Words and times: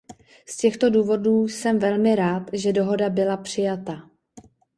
Z 0.47 0.57
těchto 0.57 0.89
důvodů 0.89 1.47
jsem 1.47 1.79
velmi 1.79 2.15
rád, 2.15 2.43
že 2.53 2.73
dohoda 2.73 3.09
byla 3.09 3.37
přijata. 3.37 4.09